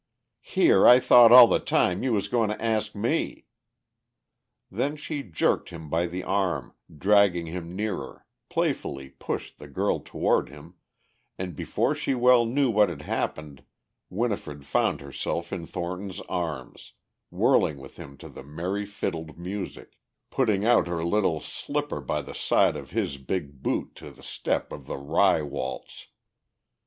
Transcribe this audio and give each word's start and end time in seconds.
"Here 0.41 0.87
I 0.87 0.99
thought 0.99 1.31
all 1.31 1.45
the 1.45 1.59
time 1.59 2.01
you 2.01 2.11
was 2.13 2.27
goin' 2.27 2.49
to 2.49 2.59
ask 2.59 2.95
me!" 2.95 3.45
Then 4.71 4.95
she 4.95 5.21
jerked 5.21 5.69
him 5.69 5.91
by 5.91 6.07
the 6.07 6.23
arm, 6.23 6.73
dragging 6.97 7.45
him 7.45 7.75
nearer, 7.75 8.25
playfully 8.49 9.09
pushed 9.11 9.59
the 9.59 9.67
girl 9.67 9.99
toward 9.99 10.49
him, 10.49 10.73
and 11.37 11.55
before 11.55 11.93
she 11.93 12.15
well 12.15 12.47
knew 12.47 12.71
what 12.71 12.89
had 12.89 13.03
happened 13.03 13.63
Winifred 14.09 14.65
found 14.65 15.01
herself 15.01 15.53
in 15.53 15.67
Thornton's 15.67 16.19
arms, 16.21 16.93
whirling 17.29 17.77
with 17.77 17.97
him 17.97 18.17
to 18.17 18.27
the 18.29 18.41
merry 18.43 18.87
fiddled 18.87 19.37
music, 19.37 19.99
putting 20.31 20.65
out 20.65 20.87
her 20.87 21.05
little 21.05 21.41
slipper 21.41 22.01
by 22.01 22.23
the 22.23 22.33
side 22.33 22.75
of 22.75 22.89
his 22.89 23.17
big 23.19 23.61
boot 23.61 23.93
to 23.97 24.09
the 24.09 24.23
step 24.23 24.71
of 24.71 24.87
the 24.87 24.97
rye 24.97 25.43
waltz. 25.43 26.07